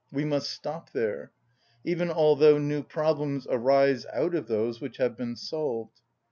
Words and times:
We 0.11 0.25
must 0.25 0.49
stop 0.49 0.93
there; 0.93 1.29
even 1.83 2.09
although 2.09 2.57
new 2.57 2.81
problems 2.81 3.45
arise 3.47 4.03
out 4.11 4.33
of 4.33 4.47
those 4.47 4.81
which 4.81 4.97
have 4.97 5.15
been 5.15 5.35
solved. 5.35 6.01